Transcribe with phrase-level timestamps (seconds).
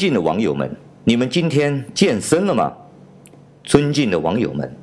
[0.00, 0.74] 敬的网友们，
[1.04, 2.72] 你们今天健身了吗？
[3.62, 4.74] 尊敬的网友们，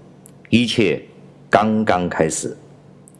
[0.52, 1.02] 一切
[1.50, 2.56] 刚刚开始，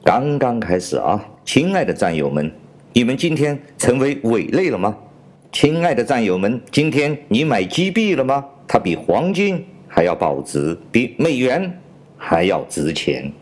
[0.04, 1.20] 刚刚开始啊！
[1.44, 2.52] 亲爱的战友们，
[2.94, 4.96] 你们今天成为伪类了吗？
[5.52, 8.46] 亲爱的战友们，今天你买机币了吗？
[8.68, 11.80] 它比黄金还要保值，比美元
[12.16, 13.34] 还要值钱。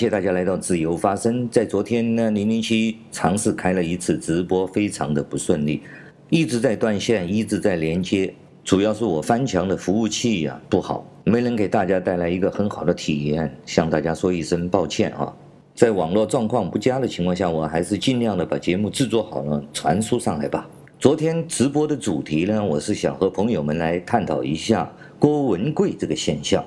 [0.00, 1.46] 谢大家来到自由发声。
[1.50, 5.82] 在昨天呢，零零七尝试开了一次直播，非常的不顺利，
[6.30, 8.32] 一直在断线，一直在连接。
[8.64, 15.30] 主要是我翻墙的服务器呀、不好，没能给大家带来一个很好的体验，向大家说一声抱歉啊。
[15.74, 20.66] 在网络状况不佳的情况下，我还是尽量的把节目制作好了，传输上来吧。
[20.98, 26.64] 昨天直播的主题呢，我是想和朋友们来探讨一下郭文贵这个现象。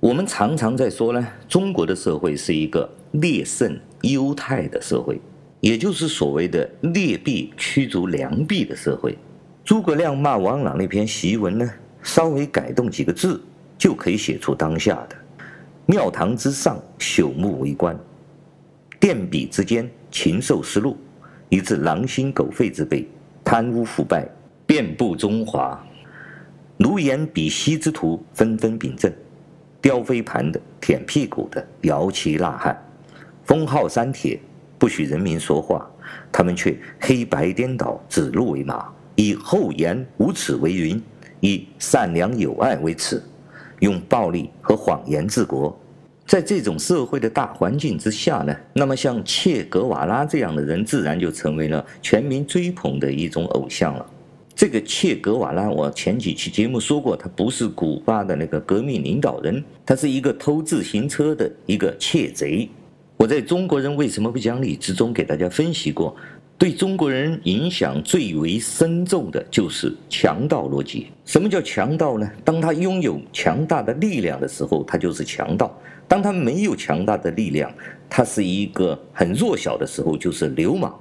[0.00, 5.20] 我们常常在说呢，中国的社会是一个劣胜优汰的社会，
[5.60, 9.18] 也就是所谓的劣币驱逐良币的社会。
[9.64, 11.68] 诸葛亮骂王朗那篇檄文呢，
[12.00, 13.42] 稍微改动几个字，
[13.76, 15.16] 就可以写出当下的
[15.86, 17.96] “庙堂之上，朽木为官；
[19.00, 20.96] 殿敝之间，禽兽食禄”，
[21.50, 23.04] 以致狼心狗肺之辈，
[23.42, 24.28] 贪污腐败
[24.64, 25.84] 遍布中华。
[26.76, 29.12] 卢颜比膝之徒纷纷秉政。
[29.80, 32.76] 叼飞盘的、舔屁股的、摇旗呐喊，
[33.44, 34.38] 封号删帖，
[34.78, 35.88] 不许人民说话，
[36.32, 41.00] 他们却黑白颠倒，指鹿为马，以厚颜无耻为云，
[41.40, 43.22] 以善良友爱为耻，
[43.80, 45.78] 用暴力和谎言治国。
[46.26, 54.04] 在这种社会的大环境之下呢，那么像切格瓦拉这样的人，自然就成为了全民追捧的一种偶像了。
[54.58, 62.68] 这个切格瓦拉，我前几期节目说过，他不是古巴的那个革命领导人，他是一个偷自行车的一个窃贼。
[63.16, 66.16] 我在中国人为什么不讲理之中给大家分析过，
[66.58, 71.06] 对中国人影响最为深重的就是强盗逻辑。
[71.24, 72.28] 什么叫强盗呢？
[72.44, 75.68] 当他拥有强大的力量的时候，他就是强盗；
[76.08, 77.72] 当他没有强大的力量，
[78.10, 80.92] 他是一个很弱小的时候，就是流氓。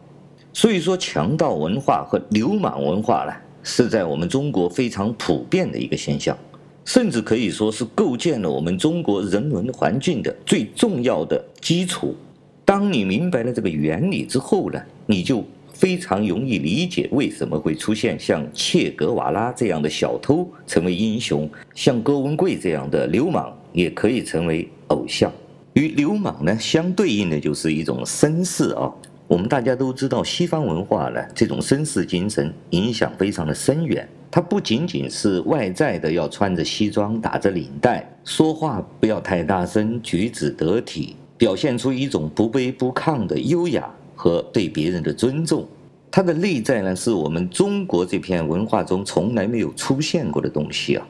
[0.54, 6.38] 所以说，强盗文化和流氓文化呢，是在我们中国非常普遍的一个现象，
[6.86, 12.16] 甚至可以说是构建了我们中国人文环境的最重要的基础。
[12.64, 25.32] 当你明白了这个原理之后呢，你就非常容易理解为什么会出现像切格瓦拉这样的小偷成为英雄，像郭文贵这样的流氓也可以成为偶像。
[25.74, 28.92] 与流氓呢相对应的就是一种绅士啊。
[29.28, 34.08] 我们大家都知道，西方文化呢，这种绅士精神影响非常的深远。
[34.32, 45.68] 它不仅仅是外在的，要穿着西装、打着领带，说话不要太大声，举止得体，表现出一种不卑不亢的优雅和对别人的尊重。
[46.10, 51.06] 它的内在呢，是我们中国这片文化中从来没有出现过的东西啊。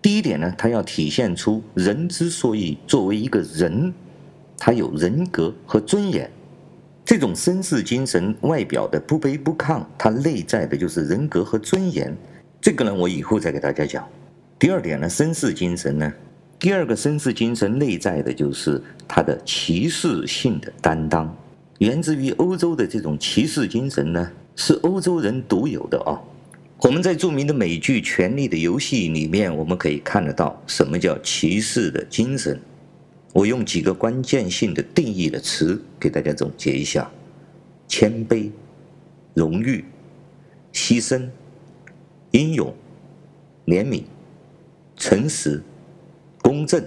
[0.00, 3.92] 第一点呢，它要体现出人之所以作为一个人，
[4.56, 6.30] 他有人格和尊严。
[7.08, 12.14] 这种绅士精神外表的不卑不亢，它内在的就是人格和尊严。
[12.60, 14.06] 这个呢，我以后再给大家讲。
[14.58, 16.12] 第二点呢，绅士精神呢，
[16.58, 21.34] 第二个绅士精神内在的就是他的骑士性的担当，
[21.78, 26.20] 源自于欧洲的这种骑士精神呢，是欧洲人独有的啊。
[26.82, 32.60] 我们在著名的美剧《权力的游戏》里面，我们可以看得到什么叫骑士的精神。
[33.34, 37.08] 我用几个关键性的定义的词给大家总结一下：
[37.86, 38.50] 谦卑、
[39.34, 39.84] 荣誉、
[40.72, 41.28] 牺牲、
[42.30, 42.74] 英勇、
[43.66, 44.02] 怜悯、
[44.96, 45.62] 诚实、
[46.40, 46.82] 公正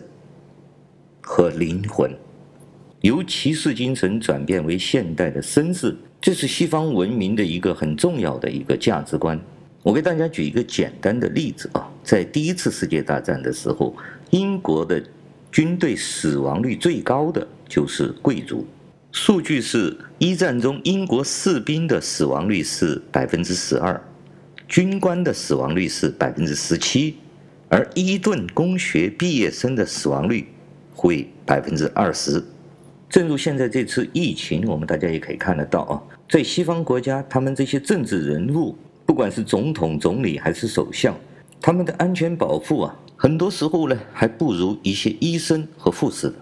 [1.21, 2.11] 和灵魂。
[3.01, 9.39] 由骑士精神转变为现代的绅士，这是西方文明的一个很重要的一个价值观。
[9.83, 13.95] 我给大家举一个简单的例子啊，在第一次世界大战的时候，
[14.31, 15.01] 英国的。
[15.51, 18.65] 军队死亡率最高的就是贵族，
[19.11, 24.01] 数据是一战中英国士兵的死亡率是百分之十二，
[24.67, 27.17] 军官的死亡率是百分之十七，
[27.67, 30.47] 而伊顿公学毕业生的死亡率
[30.95, 32.41] 会百分之二十。
[33.09, 38.73] 正如现在这次疫情，我们大家也可以看得到啊，在西方国家，他们这些政治人物，
[39.05, 41.13] 不管是总统、总理还是首相，
[41.59, 42.97] 他们的安全保护啊。
[43.21, 46.33] 很多时候呢，还不如一些医生和护士的，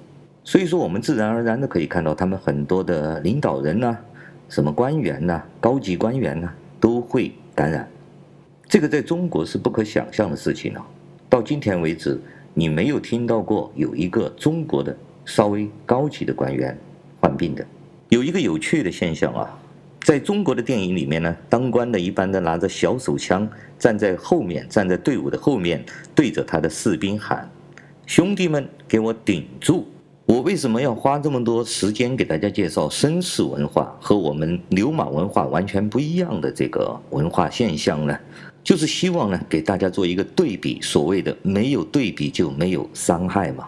[0.45, 3.97] 所以说我们自然而然的可以看到，他们很多的领导人呢，
[4.47, 6.49] 什么官员呐、高级官员呐，
[6.79, 7.85] 都会感染。
[8.69, 10.87] 这个在中国是不可想象的事情啊！
[11.27, 12.17] 到今天为止，
[12.53, 14.95] 你没有听到过有一个中国的
[15.25, 16.79] 稍微高级的官员
[17.19, 17.65] 患病的。
[18.07, 19.58] 有一个有趣的现象啊，
[20.01, 23.47] 在中国的电影里面呢，当官的一般的拿着小手枪，
[23.77, 25.83] 站在后面，站在队伍的后面，
[26.15, 27.49] 对着他的士兵喊
[28.07, 29.87] ：“兄弟们，给我顶住！”
[30.25, 38.15] 我为什么要花这么多时间给大家介绍绅士文化和我们流氓文化完全不一样的这个文化现象呢？
[38.63, 43.67] 就是希望呢，给大家做一个对比，所谓的没有对比就没有伤害嘛。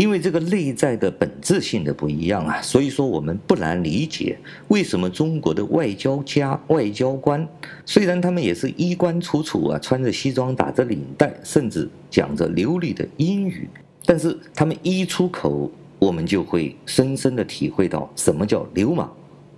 [0.00, 4.38] 因为这个内在的本质性的不一样啊，所以说我们不难理解
[4.68, 7.46] 为什么中国的外交家、外交官，
[7.84, 13.68] 虽然他们也是衣冠楚楚啊，穿着西装、打着领带，甚至讲着流利的英语，
[14.06, 19.06] 但是他们一出口，我们就会深深的体会到什么叫流氓，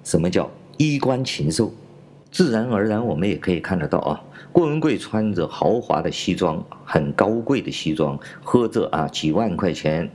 [0.02, 1.72] 什么叫衣冠禽兽。
[2.32, 4.20] 自然而然，我们也可以看得到啊。
[4.50, 10.10] 郭文贵穿着豪华的西装，很高贵的西装，喝着啊几万块钱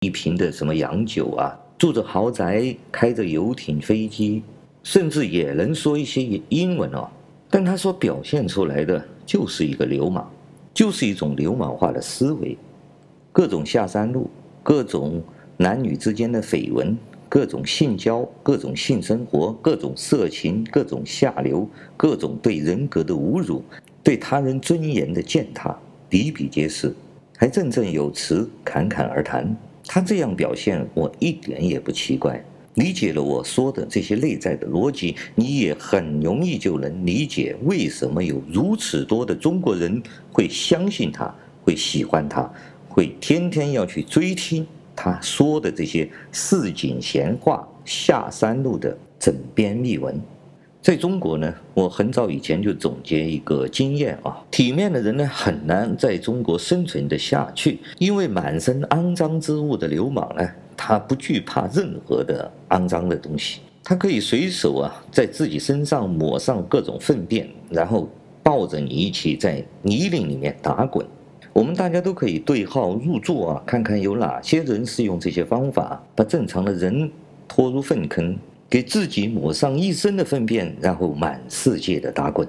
[0.00, 4.42] 一瓶的什么洋酒啊，住着豪宅，开着游艇、飞机，
[4.82, 7.08] 甚至也能说一些英文哦。
[7.48, 10.24] 但他所表现出来的就是一个流氓，
[10.72, 12.56] 就是一种流氓化的思维，
[13.32, 14.30] 各种下三路，
[14.62, 15.22] 各种
[15.56, 16.96] 男女之间的绯闻。
[17.32, 21.64] 各种性交，各种性生活，各种色情，各种下流，
[21.96, 23.62] 各种对人格的侮辱，
[24.02, 25.78] 对他人尊严的践踏，
[26.08, 26.92] 比比皆是，
[27.36, 29.56] 还振振有词，侃侃而谈。
[29.92, 32.40] 他这样表现，我一点也不奇怪。
[32.74, 40.00] 理解了我说的这些内在的逻辑，你也很容易就能理解为什么有如此多的中国人
[40.30, 41.34] 会相信他，
[41.64, 42.48] 会喜欢他，
[42.88, 44.64] 会天天要去追听。
[44.94, 50.14] 他说的这些市井闲话、下三路的枕边秘闻，
[50.82, 68.08] 在中国呢，我很早以前就总结一个经验啊，体面的人呢很难在中国生存得下去，因为满身肮脏之物的流氓呢，他不惧怕任何的肮脏的东西，他可以随手啊在自己身上抹上各种粪便，然后
[68.42, 71.06] 抱着你一起在泥泞里面打滚。
[71.52, 77.10] 我们大家都可以对号入座啊，看看有哪些人是用这些方法把正常的人
[77.46, 78.34] 拖入粪坑，
[78.70, 82.46] 给自己抹上一身的粪便，然后满世界的打滚。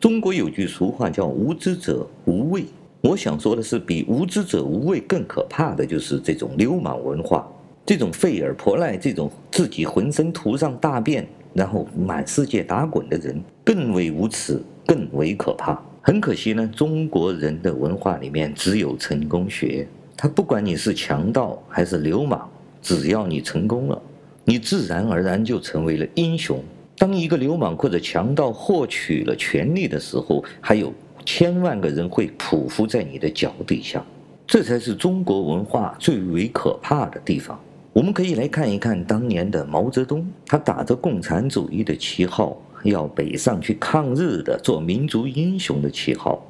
[0.00, 2.64] 中国有句俗话叫“无知者无畏”，
[3.02, 7.48] 我想说的是，比无知者无畏更可怕的就是这种流氓文化，
[7.86, 11.24] 这种废尔泼赖，这种自己浑身涂上大便，
[11.54, 15.80] 然后满世界打滚的人，更为无耻，更为可怕。
[16.02, 19.86] 很可惜呢，中国人的文化里面只有成功学。
[20.16, 22.50] 他不管你是强盗还是流氓，
[22.82, 24.02] 只要你成功了，
[24.48, 26.58] 你自然而然就成为了英雄。
[26.96, 30.90] 当一个流氓或者强盗获取了权力的时候，还有
[31.22, 34.02] 千万个人会匍匐在你的脚底下。
[34.46, 37.60] 这才是中国文化最为可怕的地方。
[37.92, 42.56] 我们可以来看一看当年的毛泽东，他打着共产主义的旗号。
[42.84, 46.42] 要北上去抗日的，做民族英雄的旗号，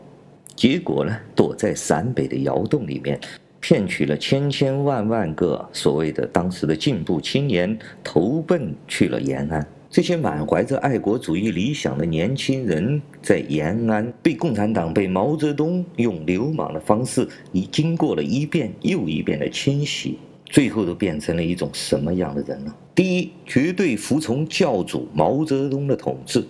[0.54, 3.18] 结果呢，躲在陕北的窑洞里面，
[3.60, 9.66] 骗取了千千万万个所谓的当时的进步青年，投奔去了延安。
[9.90, 20.18] 这些满怀着爱国主义理想的年轻人，在延安被共产党、被毛泽东用流氓的方式，已经过了一遍又一遍的清洗。
[20.44, 22.74] 最后都变成了一种什么样的人呢？
[22.94, 26.40] 第一，绝对服从教主毛泽东的统治；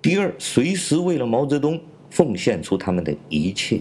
[0.00, 1.80] 第二，随时为了毛泽东
[2.10, 3.78] 奉献出他们的一切；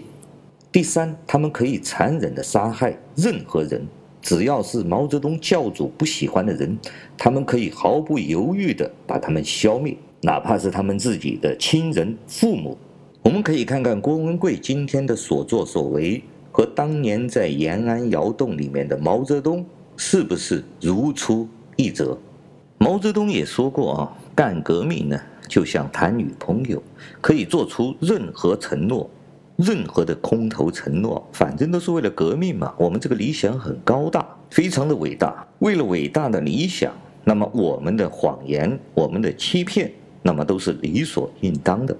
[0.71, 3.85] 第三，他们可以残忍地杀害任何人，
[4.21, 6.77] 只要是毛泽东教主不喜欢的人，
[7.17, 12.77] 他们可以毫不犹豫地把他们消灭，哪怕是他们自己的亲人、父母。
[13.21, 16.23] 我们可以看看郭文贵今天的所作所为。
[16.53, 21.47] 和当年在延安窑洞里面的毛泽东是不是如出
[21.77, 22.17] 一辙？
[22.77, 26.83] 毛泽东也说过啊，干革命呢就像谈女朋友，
[27.21, 29.09] 可以做出任何承诺，
[29.63, 32.73] 任何的空头承诺，反正都是为了革命嘛。
[32.77, 35.47] 我们这个理想很高大，非常的伟大。
[35.59, 36.91] 为了伟大的理想，
[37.23, 39.91] 那么我们的谎言、我们的欺骗，
[40.23, 41.95] 那么都是理所应当的。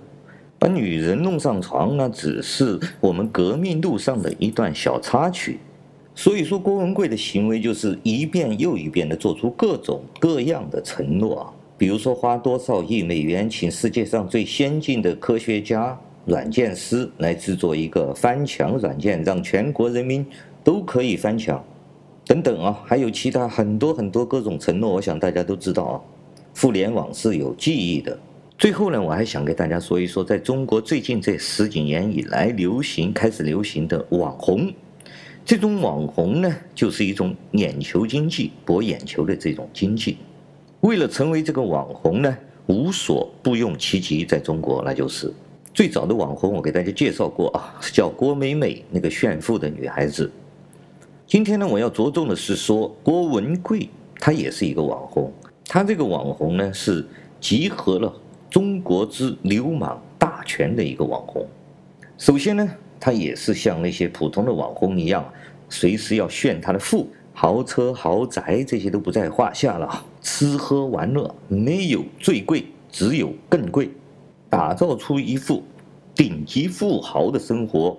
[0.58, 5.60] 把女人弄上床呢，只是我们革命路上的一段小插曲。
[6.15, 20.25] 所以说，郭文贵的行为就是一遍又一遍地做出各种各样的承诺，比如说花多少亿美元请世界上最先进的科学家、软件师来制作一个翻墙软件，让全国人民
[20.63, 21.63] 都可以翻墙，
[22.25, 26.01] 等等啊，还有其他很多很多各种承诺，我想大家都知道啊。
[26.56, 28.18] 互联网是有记忆的。
[28.58, 34.72] 最后呢，我还想给大家说一说，在中国最近这十几年以来流行开始流行的网红。
[35.44, 40.18] 这种网红呢，就是一种眼球经济，博眼球的这种经济。
[40.82, 42.38] 为了成为这个网红呢，
[42.68, 44.24] 无所不用其极。
[44.24, 45.34] 在中国，那就是
[45.74, 50.30] 最早的网红，我给大家介绍过啊， 叫郭美美，那个炫富的女孩子。
[51.25, 55.32] 今天呢，我要着重的是说郭文贵，她也是一个网红。
[55.66, 57.06] 她这个网红呢，是
[57.40, 58.13] 集合了
[58.50, 61.48] 中国之流氓大全的一个网红。
[62.18, 65.25] 首先呢，她也是像那些普通的网红一样，
[65.70, 67.08] 随时要炫她的富。
[67.34, 73.90] 豪车豪宅这些都不在话下了，吃喝玩乐没有最贵，只有更贵，
[74.51, 75.63] 打造出一副
[76.13, 77.98] 顶级富豪的生活。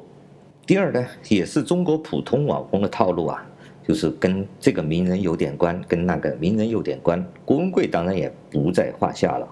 [0.67, 3.43] 第二呢，也是中国普通网红的套路啊，
[3.89, 7.27] 就是跟这个名人有点关，跟那个名人有点关。
[7.47, 9.49] 郭文贵当然也不在话下了。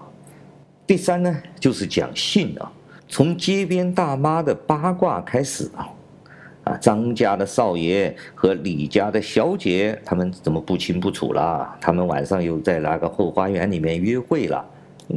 [0.85, 2.71] 第三呢，就是讲性啊，
[3.07, 5.89] 从街边大妈的八卦开始啊。
[6.65, 11.75] 啊，张家的少爷和李家的小姐，他们怎么不清不楚了？
[11.81, 14.63] 他们晚上又在那个后花园里面约会了。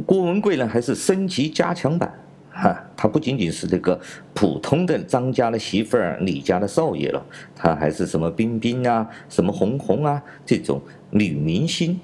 [0.05, 2.13] 郭文贵呢，还是升级加强版，
[2.51, 3.99] 哈，他不仅仅是这个
[4.33, 7.25] 普通的张家的媳妇儿、李家的少爷了，
[7.55, 11.99] 他还是什么冰冰啊、什么红红啊这种女明星，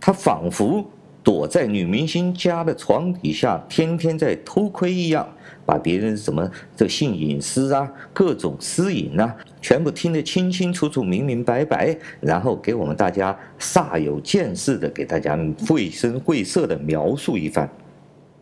[0.00, 0.84] 他仿佛
[1.24, 5.26] 躲在女明星家的床底下，天天在偷窥一样。
[5.66, 17.66] 把别人什么这性隐私啊、各种私隐啊，全部听得清清楚楚、明明白白，然后给我们大家煞有介事的给大家绘声绘色的描述一番，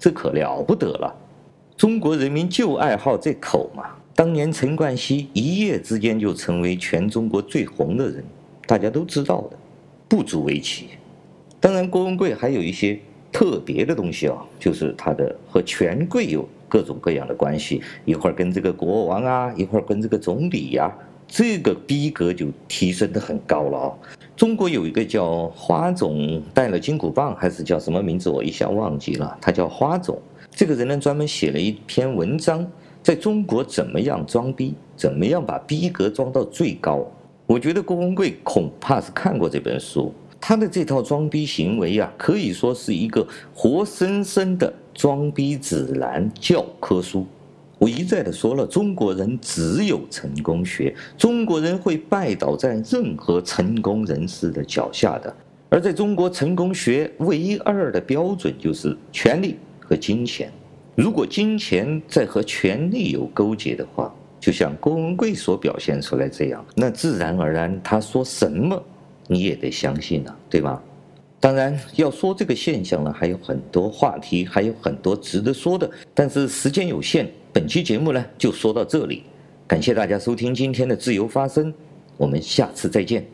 [0.01, 1.15] 这可了不得了。
[1.77, 3.85] 中国人民就爱好这口嘛。
[4.17, 8.25] 当年陈冠希一夜之间就成为全中国最红的人，
[8.67, 9.57] 大家都知道的，
[10.09, 10.89] 不足为奇。
[11.63, 12.99] 当然，郭文贵还有一些
[13.33, 16.47] 特别的东西啊，就是他的和权贵有。
[16.73, 20.91] 各种各样的关系，一会儿跟这个国王啊，一会儿跟这个总理呀、
[21.29, 23.93] 这个逼格就提升得很高了啊。
[24.35, 29.37] 中国有一个叫花总带了金箍棒，还是叫什么名字，我一下忘记了。
[29.39, 30.19] 他叫花总，
[30.51, 32.67] 这个人呢专门写了一篇文章，
[33.03, 37.07] 在中国怎么样装逼，怎么样把逼格装到最高。
[37.45, 40.11] 我觉得郭文贵恐怕是看过这本书。
[40.45, 47.25] 他的这套装逼行为啊，可以说是一个活生生的装逼指南教科书。
[47.79, 55.33] 我一再的说了，中国人只有成功学，中国人会拜倒在任何成功人士的脚下的。
[55.69, 60.53] 而在中国成功学唯一二的标准就是权力和金钱。
[60.97, 68.83] 如果金钱在和权力有勾结的话，就像郭文贵所表现出来这样，那自然而然他说什么。
[69.33, 70.83] 你也得相信了，对吧？
[71.41, 75.91] 当然，要说这个现象呢，还有很多话题，还有很多值得说的。
[76.15, 79.25] 但是时间有限，本期节目呢就说到这里。
[79.67, 81.75] 感谢大家收听今天的自由发声，
[82.17, 83.27] 我们下次再见。